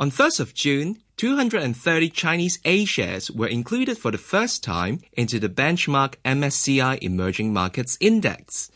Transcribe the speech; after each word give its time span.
On 0.00 0.10
1st 0.10 0.40
of 0.40 0.54
June, 0.54 0.96
230 1.18 2.08
Chinese 2.08 2.58
A 2.64 2.86
shares 2.86 3.30
were 3.30 3.46
included 3.46 3.98
for 3.98 4.10
the 4.10 4.16
first 4.16 4.64
time 4.64 5.00
into 5.12 5.38
the 5.38 5.50
benchmark 5.50 6.14
MSCI 6.24 6.98
Emerging 7.02 7.52
Markets 7.52 7.98
Index. 8.00 8.70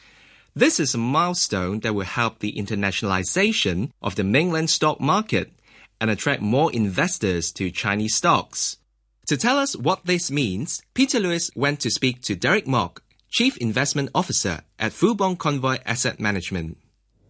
This 0.54 0.78
is 0.78 0.94
a 0.94 0.98
milestone 0.98 1.80
that 1.80 1.94
will 1.94 2.04
help 2.04 2.40
the 2.40 2.52
internationalization 2.52 3.90
of 4.02 4.16
the 4.16 4.22
mainland 4.22 4.68
stock 4.68 5.00
market 5.00 5.50
and 5.98 6.10
attract 6.10 6.42
more 6.42 6.70
investors 6.74 7.50
to 7.52 7.70
Chinese 7.70 8.14
stocks. 8.14 8.76
To 9.28 9.38
tell 9.38 9.56
us 9.56 9.74
what 9.74 10.04
this 10.04 10.30
means, 10.30 10.82
Peter 10.92 11.18
Lewis 11.18 11.50
went 11.56 11.80
to 11.80 11.90
speak 11.90 12.20
to 12.24 12.36
Derek 12.36 12.66
Mok, 12.66 13.02
Chief 13.30 13.56
Investment 13.56 14.10
Officer 14.14 14.60
at 14.78 14.92
Fubon 14.92 15.38
Convoy 15.38 15.78
Asset 15.86 16.20
Management. 16.20 16.76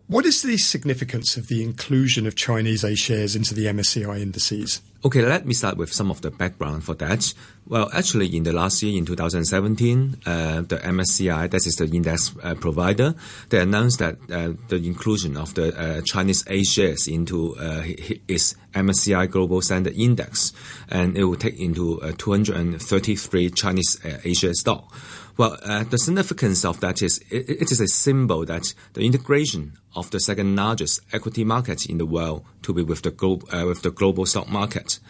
What 0.06 0.26
is 0.26 0.42
the 0.42 0.58
significance 0.58 1.38
of 1.38 1.48
the 1.48 1.62
inclusion 1.62 2.26
of 2.26 2.36
Chinese 2.36 2.84
A 2.84 2.94
shares 2.94 3.34
into 3.34 3.54
the 3.54 3.64
MSCI 3.64 4.20
indices? 4.20 4.82
Okay, 5.02 5.22
let 5.22 5.46
me 5.46 5.54
start 5.54 5.78
with 5.78 5.90
some 5.94 6.10
of 6.10 6.20
the 6.20 6.30
background 6.30 6.84
for 6.84 6.94
that. 6.96 7.32
Well, 7.66 7.88
actually, 7.94 8.36
in 8.36 8.42
the 8.42 8.52
last 8.52 8.82
year, 8.82 8.98
in 8.98 9.06
2017, 9.06 10.16
uh, 10.26 10.60
the 10.60 10.76
MSCI, 10.76 11.50
that 11.50 11.66
is 11.66 11.76
the 11.76 11.86
index 11.86 12.34
uh, 12.42 12.54
provider, 12.54 13.14
they 13.48 13.60
announced 13.60 13.98
that 14.00 14.16
uh, 14.30 14.52
the 14.68 14.76
inclusion 14.76 15.38
of 15.38 15.54
the 15.54 15.74
uh, 15.74 16.02
Chinese 16.02 16.44
A 16.48 16.62
shares 16.64 17.08
into 17.08 17.56
uh, 17.56 17.82
its 18.28 18.56
MSCI 18.74 19.30
Global 19.30 19.62
Standard 19.62 19.94
Index, 19.96 20.52
and 20.90 21.16
it 21.16 21.24
will 21.24 21.36
take 21.36 21.58
into 21.58 22.02
uh, 22.02 22.12
233 22.18 23.50
Chinese 23.50 23.98
A 24.04 24.34
share 24.34 24.52
stock. 24.52 24.92
Well, 25.36 25.58
uh, 25.64 25.82
the 25.82 25.98
significance 25.98 26.64
of 26.64 26.80
that 26.80 27.02
is 27.02 27.18
it, 27.28 27.48
it 27.48 27.72
is 27.72 27.80
a 27.80 27.88
symbol 27.88 28.44
that 28.44 28.72
the 28.92 29.00
integration 29.00 29.72
of 29.96 30.10
the 30.10 30.20
second 30.20 30.54
largest 30.54 31.00
equity 31.12 31.42
market 31.42 31.86
in 31.86 31.98
the 31.98 32.06
world 32.06 32.44
to 32.62 32.72
be 32.72 32.82
with 32.82 33.02
the, 33.02 33.10
glo- 33.10 33.42
uh, 33.52 33.64
with 33.66 33.82
the 33.82 33.90
global 33.90 34.26
stock 34.26 34.48
market. 34.48 35.00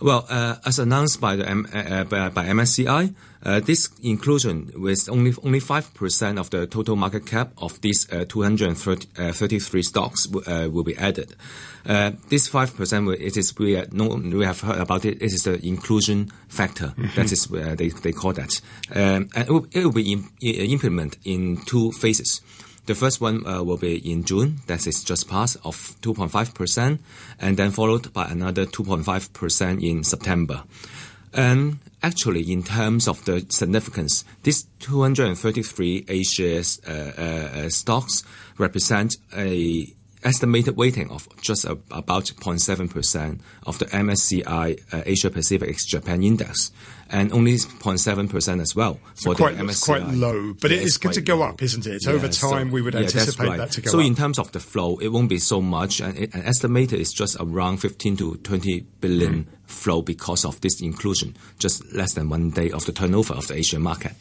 Well, 0.00 0.26
uh, 0.28 0.56
as 0.64 0.78
announced 0.78 1.20
by 1.20 1.36
the 1.36 1.48
M- 1.48 1.66
uh, 1.72 1.78
uh 1.78 2.04
by, 2.04 2.28
by, 2.28 2.46
MSCI, 2.46 3.14
uh, 3.44 3.60
this 3.60 3.88
inclusion 4.02 4.72
with 4.74 5.08
only 5.08 5.32
only 5.42 5.60
five 5.60 5.92
percent 5.94 6.38
of 6.38 6.50
the 6.50 6.66
total 6.66 6.96
market 6.96 7.26
cap 7.26 7.52
of 7.58 7.80
these 7.80 8.12
uh, 8.12 8.24
233 8.28 9.80
uh, 9.80 9.82
stocks 9.82 10.26
will 10.28 10.84
be 10.84 10.96
added. 10.96 11.34
this 12.28 12.48
five 12.48 12.74
percent, 12.76 13.08
it 13.08 13.36
is 13.36 13.56
we 13.58 13.82
no, 13.92 14.16
we 14.16 14.44
have 14.44 14.60
heard 14.60 14.78
about 14.78 15.04
it. 15.04 15.22
It 15.22 15.32
is 15.32 15.44
the 15.44 15.64
inclusion 15.64 16.32
factor. 16.48 16.94
Mm-hmm. 16.96 17.16
That 17.16 17.32
is 17.32 17.46
they 17.46 17.88
they 17.88 18.12
call 18.12 18.32
that, 18.32 18.60
um, 18.94 19.28
and 19.34 19.48
it 19.48 19.50
will, 19.50 19.66
it 19.72 19.84
will 19.84 19.92
be 19.92 20.18
implemented 20.40 21.18
in 21.24 21.58
two 21.66 21.92
phases. 21.92 22.40
The 22.86 22.94
first 22.96 23.20
one 23.20 23.46
uh, 23.46 23.62
will 23.62 23.76
be 23.76 23.96
in 24.10 24.24
June, 24.24 24.56
that 24.66 24.86
is 24.86 25.04
just 25.04 25.28
past 25.28 25.56
of 25.64 25.76
2.5%, 26.02 26.98
and 27.38 27.56
then 27.56 27.70
followed 27.70 28.12
by 28.12 28.26
another 28.26 28.66
2.5% 28.66 29.82
in 29.82 30.02
September. 30.02 30.64
And 31.32 31.78
actually, 32.02 32.50
in 32.52 32.62
terms 32.62 33.06
of 33.06 33.24
the 33.24 33.46
significance, 33.48 34.24
these 34.42 34.66
233 34.80 36.06
A 36.08 36.22
uh, 36.22 36.92
uh, 36.92 37.22
uh, 37.22 37.68
stocks 37.70 38.24
represent 38.58 39.16
a 39.34 39.86
estimated 40.24 40.76
weighting 40.76 41.10
of 41.10 41.28
just 41.40 41.64
a, 41.64 41.72
about 41.90 42.24
0.7% 42.24 43.40
of 43.66 43.78
the 43.78 43.86
MSCI 43.86 44.94
uh, 44.94 45.02
Asia 45.04 45.30
Pacific 45.30 45.68
ex 45.68 45.84
Japan 45.86 46.22
Index, 46.22 46.72
and 47.10 47.32
only 47.32 47.54
0.7% 47.54 48.60
as 48.60 48.74
well 48.74 48.98
for 49.14 49.34
quite, 49.34 49.56
the 49.56 49.64
MSCI. 49.64 49.68
It's 49.70 49.84
quite 49.84 50.08
low, 50.08 50.54
but 50.54 50.70
yeah, 50.70 50.78
it 50.78 50.82
is 50.84 50.96
going 50.96 51.14
to 51.14 51.20
go 51.20 51.36
low. 51.36 51.48
up, 51.48 51.62
isn't 51.62 51.86
it? 51.86 52.04
Yeah, 52.04 52.12
Over 52.12 52.28
time, 52.28 52.68
so, 52.68 52.74
we 52.74 52.82
would 52.82 52.94
anticipate 52.94 53.48
right. 53.48 53.58
that 53.58 53.72
to 53.72 53.80
go 53.80 53.90
so 53.90 53.98
up. 53.98 54.02
So 54.02 54.06
in 54.06 54.14
terms 54.14 54.38
of 54.38 54.52
the 54.52 54.60
flow, 54.60 54.96
it 54.98 55.08
won't 55.08 55.28
be 55.28 55.38
so 55.38 55.60
much, 55.60 56.00
and 56.00 56.16
it, 56.16 56.34
an 56.34 56.42
estimated 56.42 57.00
is 57.00 57.12
just 57.12 57.36
around 57.38 57.78
15 57.78 58.16
to 58.18 58.36
20 58.36 58.80
billion 59.00 59.44
mm. 59.44 59.46
flow 59.66 60.02
because 60.02 60.44
of 60.44 60.60
this 60.60 60.80
inclusion, 60.80 61.36
just 61.58 61.84
less 61.92 62.14
than 62.14 62.28
one 62.28 62.50
day 62.50 62.70
of 62.70 62.86
the 62.86 62.92
turnover 62.92 63.34
of 63.34 63.48
the 63.48 63.54
Asian 63.54 63.82
market. 63.82 64.12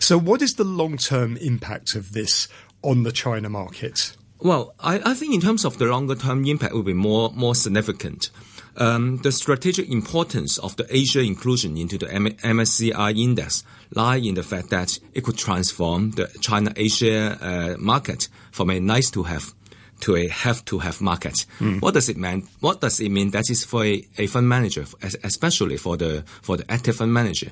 So 0.00 0.18
what 0.18 0.42
is 0.42 0.54
the 0.54 0.64
long-term 0.64 1.36
impact 1.38 1.94
of 1.94 2.12
this 2.12 2.48
on 2.82 3.02
the 3.02 3.12
China 3.12 3.48
market? 3.48 4.16
Well, 4.40 4.74
I, 4.78 5.00
I 5.04 5.14
think 5.14 5.34
in 5.34 5.40
terms 5.40 5.64
of 5.64 5.78
the 5.78 5.86
longer 5.86 6.14
term 6.14 6.44
impact 6.44 6.72
will 6.74 6.82
be 6.82 6.94
more 6.94 7.30
more 7.34 7.54
significant. 7.54 8.30
Um, 8.76 9.16
the 9.18 9.32
strategic 9.32 9.88
importance 9.90 10.56
of 10.58 10.76
the 10.76 10.86
A 10.94 11.04
share 11.04 11.24
inclusion 11.24 11.76
into 11.76 11.98
the 11.98 12.08
M- 12.12 12.26
MSCI 12.26 13.18
index 13.18 13.64
lie 13.92 14.16
in 14.16 14.34
the 14.34 14.44
fact 14.44 14.70
that 14.70 15.00
it 15.14 15.24
could 15.24 15.36
transform 15.36 16.12
the 16.12 16.28
China 16.40 16.72
A 16.76 16.88
share 16.88 17.36
uh, 17.42 17.76
market 17.76 18.28
from 18.52 18.70
a 18.70 18.78
nice 18.78 19.10
to 19.10 19.24
have 19.24 19.52
to 20.00 20.14
a 20.14 20.28
have 20.28 20.64
to 20.66 20.78
have 20.78 21.00
market. 21.00 21.44
Mm. 21.58 21.82
What 21.82 21.94
does 21.94 22.08
it 22.08 22.16
mean? 22.16 22.46
What 22.60 22.80
does 22.80 23.00
it 23.00 23.10
mean? 23.10 23.30
That 23.30 23.50
is 23.50 23.64
for 23.64 23.84
a, 23.84 24.06
a 24.16 24.28
fund 24.28 24.48
manager, 24.48 24.84
especially 25.24 25.76
for 25.76 25.96
the 25.96 26.22
for 26.42 26.56
the 26.56 26.70
active 26.70 26.96
fund 26.96 27.12
manager. 27.12 27.50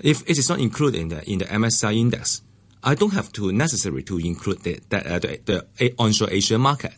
If 0.00 0.20
it 0.28 0.36
is 0.38 0.50
not 0.50 0.60
included 0.60 1.00
in 1.00 1.08
the 1.08 1.30
in 1.30 1.38
the 1.38 1.46
MSCI 1.46 1.96
index, 1.96 2.42
I 2.82 2.94
don't 2.94 3.12
have 3.12 3.32
to 3.32 3.52
necessary 3.52 4.02
to 4.04 4.18
include 4.18 4.62
the, 4.62 4.80
the, 4.88 5.14
uh, 5.14 5.18
the, 5.18 5.66
the 5.76 5.94
onshore 5.98 6.30
A 6.30 6.40
share 6.40 6.58
market 6.58 6.94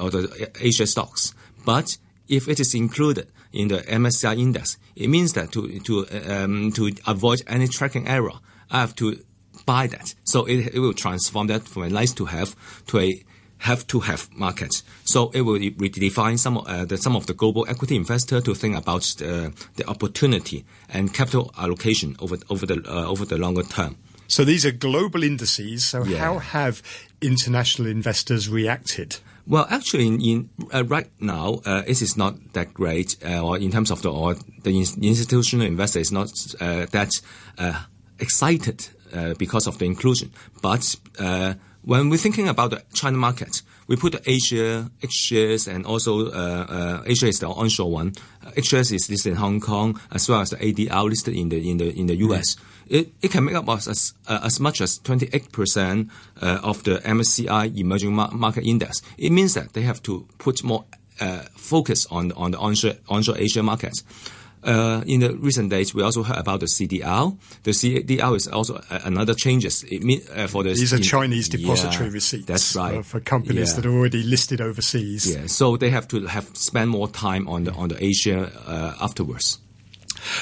or 0.00 0.10
the 0.10 0.50
A 0.60 0.70
share 0.70 0.86
stocks. 0.86 1.34
But 1.64 1.98
if 2.28 2.48
it 2.48 2.60
is 2.60 2.74
included 2.74 3.30
in 3.52 3.68
the 3.68 3.78
MSCI 3.78 4.38
index, 4.38 4.78
it 4.96 5.08
means 5.08 5.32
that 5.34 5.52
to 5.52 5.80
to 5.80 6.06
um, 6.30 6.72
to 6.72 6.92
avoid 7.06 7.42
any 7.46 7.68
tracking 7.68 8.06
error, 8.06 8.32
I 8.70 8.80
have 8.80 8.94
to 8.96 9.18
buy 9.66 9.86
that. 9.88 10.14
So 10.24 10.44
it, 10.44 10.74
it 10.74 10.78
will 10.78 10.94
transform 10.94 11.48
that 11.48 11.66
from 11.66 11.82
a 11.82 11.90
nice 11.90 12.12
to 12.12 12.26
have 12.26 12.54
to 12.86 12.98
a 12.98 13.24
have 13.58 13.86
to 13.88 14.00
have 14.00 14.32
market. 14.36 14.82
So 15.04 15.30
it 15.30 15.42
will 15.42 15.58
redefine 15.58 16.38
some 16.38 16.58
uh, 16.58 16.84
the, 16.84 16.96
some 16.96 17.16
of 17.16 17.26
the 17.26 17.34
global 17.34 17.66
equity 17.68 17.96
investor 17.96 18.40
to 18.40 18.54
think 18.54 18.76
about 18.76 19.02
the, 19.18 19.52
the 19.76 19.88
opportunity 19.88 20.64
and 20.88 21.12
capital 21.12 21.52
allocation 21.58 22.16
over 22.20 22.36
over 22.50 22.66
the 22.66 22.82
uh, 22.86 23.06
over 23.06 23.24
the 23.24 23.38
longer 23.38 23.62
term. 23.62 23.96
So 24.28 24.44
these 24.44 24.64
are 24.64 24.70
global 24.70 25.22
indices. 25.22 25.84
So 25.84 26.04
yeah. 26.04 26.18
how 26.18 26.38
have 26.38 26.82
international 27.20 27.88
investors 27.88 28.48
reacted? 28.48 29.18
Well, 29.46 29.66
actually, 29.70 30.06
in, 30.06 30.20
in 30.20 30.50
uh, 30.72 30.84
right 30.84 31.10
now, 31.20 31.62
uh, 31.64 31.82
it 31.86 32.02
is 32.02 32.18
not 32.18 32.52
that 32.52 32.74
great, 32.74 33.16
uh, 33.24 33.40
or 33.40 33.56
in 33.56 33.70
terms 33.70 33.90
of 33.90 34.02
the 34.02 34.12
or 34.12 34.36
the 34.62 34.78
institutional 34.78 35.66
investor 35.66 36.00
is 36.00 36.12
not 36.12 36.28
uh, 36.60 36.84
that 36.90 37.20
uh, 37.56 37.84
excited 38.18 38.86
uh, 39.14 39.32
because 39.38 39.66
of 39.66 39.78
the 39.78 39.86
inclusion. 39.86 40.30
But 40.60 40.96
when 41.82 42.10
we're 42.10 42.18
thinking 42.18 42.48
about 42.48 42.70
the 42.70 42.82
China 42.92 43.16
market, 43.16 43.62
we 43.88 43.96
put 43.96 44.14
A 44.26 44.38
share, 44.38 44.86
H-shares, 45.02 45.66
and 45.66 45.84
also 45.84 46.30
A 46.30 47.14
share 47.14 47.28
is 47.28 47.40
the 47.40 47.48
onshore 47.48 47.90
one. 47.90 48.12
H-shares 48.56 48.92
is 48.92 49.10
listed 49.10 49.32
in 49.32 49.38
Hong 49.38 49.60
Kong 49.60 50.00
as 50.12 50.28
well 50.28 50.40
as 50.40 50.50
the 50.50 50.56
ADR 50.56 51.08
listed 51.08 51.34
in 51.34 51.48
the 51.48 51.68
in 51.68 51.78
the 51.78 51.90
in 51.98 52.06
the 52.06 52.16
US. 52.16 52.54
Mm-hmm 52.54 52.68
it, 52.88 53.12
it 53.22 53.30
can 53.30 53.44
make 53.44 53.54
up 53.54 53.68
as, 53.68 54.14
uh, 54.26 54.40
as 54.42 54.60
much 54.60 54.80
as 54.80 54.98
28% 55.00 56.10
uh, 56.40 56.60
of 56.62 56.82
the 56.84 56.96
MSCI 56.98 57.76
emerging 57.76 58.14
market 58.14 58.64
index. 58.64 59.02
It 59.16 59.30
means 59.30 59.54
that 59.54 59.72
they 59.74 59.82
have 59.82 60.02
to 60.04 60.26
put 60.38 60.64
more 60.64 60.84
uh, 61.20 61.42
focus 61.56 62.06
on, 62.10 62.32
on 62.32 62.52
the 62.52 62.58
onshore, 62.58 62.94
onshore 63.08 63.36
A 63.38 63.48
share 63.48 63.62
markets. 63.62 64.02
Uh, 64.62 65.02
in 65.06 65.20
the 65.20 65.34
recent 65.36 65.70
days, 65.70 65.94
we 65.94 66.02
also 66.02 66.22
heard 66.22 66.38
about 66.38 66.60
the 66.60 66.66
CDR. 66.66 67.36
The 67.62 67.70
CDR 67.70 68.36
is 68.36 68.48
also 68.48 68.80
another 68.90 69.34
changes. 69.34 69.84
It 69.84 70.02
mean, 70.02 70.20
uh, 70.34 70.46
for 70.46 70.62
the 70.62 70.70
these 70.70 70.92
are 70.92 70.98
Chinese 70.98 71.48
depository 71.48 72.06
yeah, 72.06 72.14
receipts. 72.14 72.46
That's 72.46 72.76
right 72.76 72.96
for, 72.96 73.02
for 73.02 73.20
companies 73.20 73.70
yeah. 73.70 73.76
that 73.76 73.86
are 73.86 73.92
already 73.92 74.22
listed 74.22 74.60
overseas. 74.60 75.32
Yeah, 75.32 75.46
so 75.46 75.76
they 75.76 75.90
have 75.90 76.08
to 76.08 76.26
have 76.26 76.56
spend 76.56 76.90
more 76.90 77.08
time 77.08 77.48
on 77.48 77.64
the 77.64 77.72
on 77.72 77.88
the 77.88 78.02
A 78.04 78.12
share 78.12 78.50
uh, 78.66 78.94
afterwards. 79.00 79.58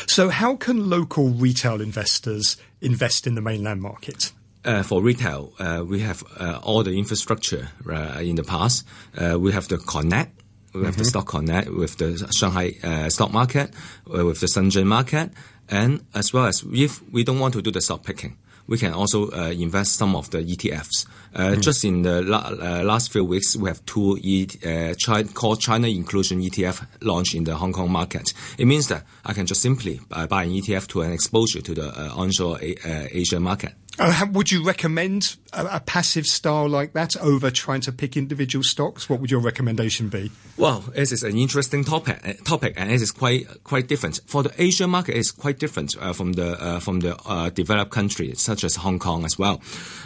So, 0.06 0.28
how 0.28 0.56
can 0.56 0.88
local 0.88 1.28
retail 1.28 1.80
investors 1.80 2.56
invest 2.80 3.26
in 3.26 3.34
the 3.34 3.40
mainland 3.40 3.82
market? 3.82 4.32
Uh, 4.64 4.82
for 4.82 5.00
retail, 5.00 5.52
uh, 5.60 5.84
we 5.86 6.00
have 6.00 6.24
uh, 6.40 6.58
all 6.62 6.82
the 6.82 6.98
infrastructure 6.98 7.68
uh, 7.88 8.18
in 8.20 8.34
the 8.34 8.42
past. 8.42 8.84
Uh, 9.16 9.38
we 9.38 9.52
have 9.52 9.68
the 9.68 9.78
Connect, 9.78 10.35
we 10.76 10.84
have 10.84 10.94
mm-hmm. 10.94 11.02
the 11.02 11.04
Stock 11.04 11.26
Connect 11.26 11.70
with 11.70 11.96
the 11.96 12.30
Shanghai 12.36 12.74
uh, 12.82 13.08
stock 13.08 13.32
market, 13.32 13.70
with 14.06 14.40
the 14.40 14.46
Shenzhen 14.46 14.86
market, 14.86 15.30
and 15.68 16.04
as 16.14 16.32
well 16.32 16.46
as 16.46 16.64
if 16.72 17.02
we 17.10 17.24
don't 17.24 17.38
want 17.40 17.54
to 17.54 17.62
do 17.62 17.70
the 17.70 17.80
stock 17.80 18.04
picking, 18.04 18.36
we 18.66 18.78
can 18.78 18.92
also 18.92 19.30
uh, 19.30 19.50
invest 19.50 19.96
some 19.96 20.16
of 20.16 20.30
the 20.30 20.38
ETFs. 20.38 21.06
Uh, 21.34 21.50
mm. 21.50 21.62
Just 21.62 21.84
in 21.84 22.02
the 22.02 22.22
la- 22.22 22.48
uh, 22.48 22.82
last 22.84 23.12
few 23.12 23.24
weeks, 23.24 23.56
we 23.56 23.68
have 23.68 23.84
two 23.86 24.18
e- 24.20 24.48
uh, 24.64 24.94
China, 24.94 25.28
called 25.28 25.60
China 25.60 25.86
Inclusion 25.86 26.40
ETF 26.40 26.86
launched 27.02 27.34
in 27.34 27.44
the 27.44 27.54
Hong 27.56 27.72
Kong 27.72 27.90
market. 27.90 28.32
It 28.58 28.66
means 28.66 28.88
that 28.88 29.04
I 29.24 29.32
can 29.32 29.46
just 29.46 29.62
simply 29.62 30.00
buy 30.08 30.44
an 30.44 30.50
ETF 30.50 30.88
to 30.88 31.02
an 31.02 31.12
exposure 31.12 31.60
to 31.60 31.74
the 31.74 31.88
uh, 31.88 32.12
onshore 32.14 32.58
a- 32.60 32.76
uh, 32.84 33.08
A 33.10 33.24
share 33.24 33.40
market. 33.40 33.74
Uh, 33.98 34.26
would 34.32 34.52
you 34.52 34.62
recommend 34.62 35.36
a, 35.54 35.64
a, 35.66 35.80
passive 35.80 36.26
style 36.26 36.68
like 36.68 36.92
that 36.92 37.16
over 37.16 37.50
trying 37.50 37.80
to 37.80 37.90
pick 37.90 38.16
individual 38.16 38.62
stocks? 38.62 39.08
What 39.08 39.20
would 39.20 39.30
your 39.30 39.40
recommendation 39.40 40.10
be? 40.10 40.30
Well, 40.58 40.80
this 40.94 41.12
is 41.12 41.22
an 41.22 41.38
interesting 41.38 41.82
topic, 41.82 42.20
uh, 42.22 42.34
topic, 42.44 42.74
and 42.76 42.90
it 42.90 43.00
is 43.00 43.10
quite 43.10 43.46
quite 43.64 43.88
different. 43.88 44.20
For 44.26 44.42
the 44.42 44.52
Asian 44.62 44.90
market, 44.90 45.16
it's 45.16 45.30
quite 45.30 45.58
different 45.58 45.96
uh, 45.98 46.12
from 46.12 46.34
the 46.34 46.62
uh, 46.62 46.80
from 46.80 47.00
the 47.00 47.16
uh, 47.24 47.48
developed 47.48 47.90
countries 47.90 48.42
such 48.42 48.64
as 48.64 48.76
Hong 48.76 48.98
Kong 48.98 49.24
as 49.24 49.38
well. 49.38 49.62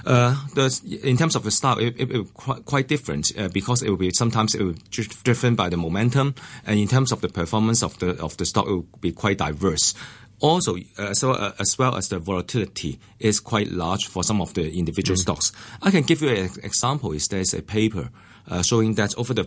Uh, 0.07 0.37
the, 0.55 1.01
in 1.03 1.17
terms 1.17 1.35
of 1.35 1.43
the 1.43 1.51
style, 1.51 1.79
it, 1.79 1.95
it, 1.99 2.13
it 2.13 2.35
quite, 2.35 2.65
quite 2.65 2.87
different 2.87 3.33
because 3.53 3.83
it 3.83 3.91
will 3.91 3.97
be 3.97 4.11
sometimes 4.11 4.55
it 4.55 4.63
will 4.63 4.75
be 4.75 5.05
driven 5.25 5.57
by 5.57 5.69
the 5.69 5.77
momentum, 5.77 6.37
and 6.65 6.79
in 6.79 6.87
terms 6.87 7.11
of 7.11 7.23
the 7.23 7.29
performance 7.29 7.83
of 7.83 7.99
the 7.99 8.17
of 8.23 8.37
the 8.37 8.47
stock, 8.47 8.67
it 8.67 8.71
will 8.71 8.87
be 9.01 9.11
quite 9.11 9.39
diverse. 9.39 9.95
Also, 10.41 10.77
uh, 10.97 11.13
so, 11.13 11.33
uh, 11.33 11.53
as 11.59 11.77
well 11.79 11.97
as 11.97 12.09
the 12.09 12.19
volatility 12.19 12.99
is 13.19 13.41
quite 13.41 13.71
large 13.71 14.07
for 14.07 14.25
some 14.25 14.41
of 14.41 14.55
the 14.55 14.73
individual 14.73 15.17
mm. 15.17 15.21
stocks. 15.21 15.53
I 15.83 15.91
can 15.91 16.03
give 16.03 16.23
you 16.23 16.31
an 16.31 16.51
example. 16.63 17.13
Is 17.13 17.29
there's 17.29 17.53
a 17.53 17.63
paper 17.63 18.11
uh, 18.49 18.63
showing 18.63 18.95
that 18.95 19.15
over 19.17 19.35
the 19.35 19.47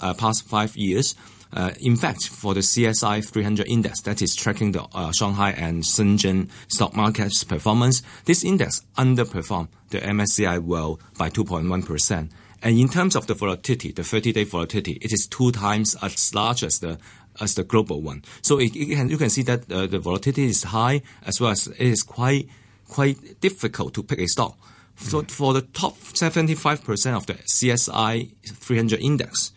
uh, 0.00 0.14
past 0.14 0.46
five 0.46 0.76
years, 0.76 1.14
uh, 1.52 1.72
in 1.80 1.96
fact, 1.96 2.28
for 2.28 2.54
the 2.54 2.60
CSI 2.60 3.24
300 3.24 3.66
index 3.66 4.02
that 4.02 4.22
is 4.22 4.36
tracking 4.36 4.72
the 4.72 4.84
uh, 4.94 5.10
Shanghai 5.12 5.50
and 5.52 5.82
Shenzhen 5.82 6.48
stock 6.68 6.94
markets 6.94 7.42
performance, 7.42 8.02
this 8.26 8.44
index 8.44 8.82
underperformed 8.96 9.68
the 9.88 9.98
MSCI 9.98 10.60
World 10.60 11.02
by 11.18 11.30
2.1 11.30 11.84
percent. 11.84 12.30
And 12.62 12.78
in 12.78 12.88
terms 12.88 13.16
of 13.16 13.26
the 13.26 13.34
volatility, 13.34 13.90
the 13.90 14.02
30-day 14.02 14.44
volatility, 14.44 14.98
it 15.00 15.12
is 15.12 15.26
two 15.26 15.50
times 15.50 15.96
as 16.02 16.34
large 16.34 16.62
as 16.62 16.78
the 16.78 16.98
as 17.40 17.54
the 17.54 17.64
global 17.64 18.02
one. 18.02 18.22
So 18.42 18.58
it, 18.58 18.74
it 18.76 18.94
can, 18.94 19.08
you 19.08 19.16
can 19.16 19.30
see 19.30 19.42
that 19.42 19.70
uh, 19.70 19.86
the 19.86 19.98
volatility 19.98 20.46
is 20.46 20.62
high 20.64 21.02
as 21.24 21.40
well 21.40 21.50
as 21.50 21.66
it 21.66 21.80
is 21.80 22.02
quite 22.02 22.48
quite 22.88 23.40
difficult 23.40 23.94
to 23.94 24.02
pick 24.02 24.18
a 24.18 24.26
stock. 24.26 24.58
So 24.96 25.22
mm. 25.22 25.30
for 25.30 25.54
the 25.54 25.62
top 25.62 25.96
75% 25.96 27.16
of 27.16 27.26
the 27.26 27.34
CSI 27.34 28.32
300 28.44 29.00
index, 29.00 29.52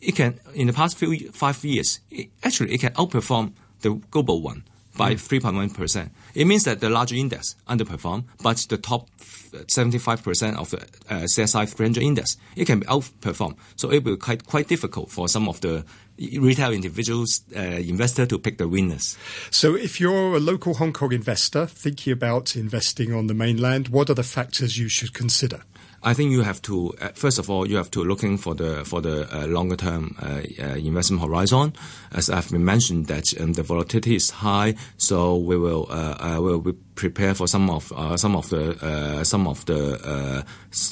it 0.00 0.16
can 0.16 0.40
in 0.54 0.66
the 0.66 0.72
past 0.72 0.98
few 0.98 1.30
five 1.30 1.64
years, 1.64 2.00
it, 2.10 2.30
actually 2.42 2.74
it 2.74 2.80
can 2.80 2.92
outperform 2.94 3.52
the 3.80 3.94
global 4.10 4.42
one 4.42 4.64
by 4.96 5.14
3.1%. 5.14 6.10
It 6.34 6.46
means 6.46 6.64
that 6.64 6.80
the 6.80 6.90
larger 6.90 7.14
index 7.14 7.56
underperform, 7.68 8.24
but 8.42 8.58
the 8.68 8.78
top 8.78 9.08
75% 9.20 10.56
of 10.56 10.70
the 10.70 10.78
uh, 11.08 11.22
CSI 11.24 11.68
300 11.68 12.02
index, 12.02 12.36
it 12.56 12.66
can 12.66 12.82
outperform. 12.84 13.56
So 13.76 13.90
it 13.90 14.04
will 14.04 14.12
be 14.12 14.16
quite, 14.16 14.46
quite 14.46 14.68
difficult 14.68 15.10
for 15.10 15.28
some 15.28 15.48
of 15.48 15.60
the 15.60 15.84
retail 16.18 16.72
individuals, 16.72 17.42
uh, 17.56 17.60
investor 17.60 18.26
to 18.26 18.38
pick 18.38 18.58
the 18.58 18.68
winners. 18.68 19.16
So 19.50 19.74
if 19.74 20.00
you're 20.00 20.36
a 20.36 20.40
local 20.40 20.74
Hong 20.74 20.92
Kong 20.92 21.12
investor 21.12 21.66
thinking 21.66 22.12
about 22.12 22.56
investing 22.56 23.12
on 23.12 23.26
the 23.26 23.34
mainland, 23.34 23.88
what 23.88 24.10
are 24.10 24.14
the 24.14 24.22
factors 24.22 24.78
you 24.78 24.88
should 24.88 25.14
consider? 25.14 25.62
I 26.04 26.14
think 26.14 26.32
you 26.32 26.42
have 26.42 26.60
to 26.62 26.92
uh, 27.00 27.08
first 27.14 27.38
of 27.38 27.48
all 27.48 27.66
you 27.66 27.76
have 27.76 27.90
to 27.92 28.02
looking 28.02 28.36
for 28.36 28.54
the 28.54 28.84
for 28.84 29.00
the 29.00 29.28
uh, 29.32 29.46
longer 29.46 29.76
term 29.76 30.16
uh, 30.20 30.42
uh 30.58 30.74
investment 30.74 31.22
horizon. 31.22 31.74
As 32.10 32.28
I've 32.28 32.50
been 32.50 32.64
mentioned 32.64 33.06
that 33.06 33.32
um, 33.40 33.52
the 33.52 33.62
volatility 33.62 34.16
is 34.16 34.30
high, 34.30 34.74
so 34.96 35.36
we 35.36 35.56
will 35.56 35.86
uh, 35.90 36.16
uh, 36.18 36.40
will 36.40 36.60
be 36.60 36.72
prepare 36.94 37.34
for 37.34 37.46
some 37.46 37.70
of 37.70 37.92
some 38.16 38.36
of 38.36 38.48
the 38.50 39.22
some 39.24 39.46
of 39.46 39.64
the 39.66 40.44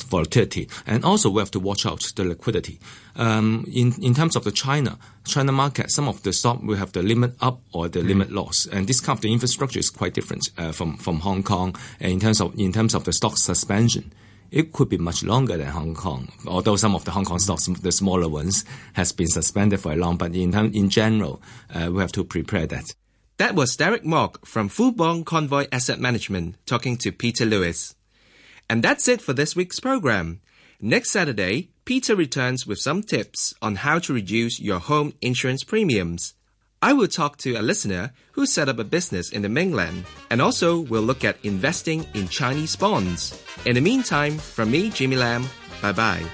volatility, 0.08 0.68
and 0.86 1.04
also 1.04 1.28
we 1.28 1.40
have 1.40 1.50
to 1.50 1.60
watch 1.60 1.84
out 1.86 2.12
the 2.14 2.24
liquidity. 2.24 2.78
Um, 3.16 3.66
in 3.72 3.92
in 4.00 4.14
terms 4.14 4.36
of 4.36 4.44
the 4.44 4.52
China 4.52 4.96
China 5.24 5.52
market, 5.52 5.90
some 5.90 6.08
of 6.08 6.22
the 6.22 6.32
stock 6.32 6.62
will 6.62 6.76
have 6.76 6.92
the 6.92 7.02
limit 7.02 7.34
up 7.40 7.60
or 7.72 7.88
the 7.88 8.00
mm. 8.00 8.08
limit 8.08 8.30
loss, 8.30 8.66
and 8.66 8.86
this 8.86 9.00
kind 9.00 9.16
of 9.16 9.22
the 9.22 9.32
infrastructure 9.32 9.80
is 9.80 9.90
quite 9.90 10.14
different 10.14 10.50
from 10.72 10.96
from 10.96 11.20
Hong 11.20 11.42
Kong. 11.42 11.76
And 11.98 12.12
in 12.12 12.20
terms 12.20 12.40
of 12.40 12.54
in 12.58 12.72
terms 12.72 12.94
of 12.94 13.04
the 13.04 13.12
stock 13.12 13.36
suspension 13.36 14.12
it 14.50 14.72
could 14.72 14.88
be 14.88 14.98
much 14.98 15.22
longer 15.22 15.56
than 15.56 15.68
Hong 15.68 15.94
Kong, 15.94 16.32
although 16.46 16.76
some 16.76 16.94
of 16.94 17.04
the 17.04 17.10
Hong 17.10 17.24
Kong 17.24 17.38
stocks, 17.38 17.66
the 17.66 17.92
smaller 17.92 18.28
ones, 18.28 18.64
has 18.94 19.12
been 19.12 19.28
suspended 19.28 19.80
for 19.80 19.92
a 19.92 19.96
long. 19.96 20.16
But 20.16 20.34
in 20.34 20.54
in 20.74 20.90
general, 20.90 21.42
uh, 21.74 21.90
we 21.92 22.00
have 22.00 22.12
to 22.12 22.24
prepare 22.24 22.66
that. 22.66 22.94
That 23.38 23.54
was 23.54 23.76
Derek 23.76 24.04
Mok 24.04 24.44
from 24.44 24.68
Fubon 24.68 25.24
Convoy 25.24 25.66
Asset 25.72 25.98
Management 25.98 26.56
talking 26.66 26.98
to 26.98 27.10
Peter 27.10 27.46
Lewis. 27.46 27.94
And 28.68 28.82
that's 28.82 29.08
it 29.08 29.22
for 29.22 29.32
this 29.32 29.56
week's 29.56 29.80
program. 29.80 30.40
Next 30.78 31.10
Saturday, 31.10 31.70
Peter 31.84 32.14
returns 32.14 32.66
with 32.66 32.78
some 32.78 33.02
tips 33.02 33.54
on 33.62 33.76
how 33.76 33.98
to 34.00 34.12
reduce 34.12 34.60
your 34.60 34.78
home 34.78 35.12
insurance 35.20 35.64
premiums. 35.64 36.34
I 36.82 36.94
will 36.94 37.08
talk 37.08 37.36
to 37.38 37.56
a 37.56 37.62
listener 37.62 38.12
who 38.32 38.46
set 38.46 38.70
up 38.70 38.78
a 38.78 38.84
business 38.84 39.30
in 39.30 39.42
the 39.42 39.50
mainland, 39.50 40.06
and 40.30 40.40
also 40.40 40.80
we'll 40.80 41.02
look 41.02 41.24
at 41.24 41.36
investing 41.44 42.06
in 42.14 42.26
Chinese 42.26 42.74
bonds. 42.74 43.38
In 43.66 43.74
the 43.74 43.82
meantime, 43.82 44.38
from 44.38 44.70
me, 44.70 44.88
Jimmy 44.88 45.16
Lam, 45.16 45.44
bye 45.82 45.92
bye. 45.92 46.24